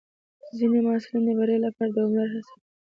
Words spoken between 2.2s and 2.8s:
هڅه کوي.